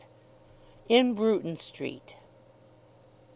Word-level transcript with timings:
IN 0.89 1.13
BRUTON 1.13 1.57
STREET. 1.57 2.15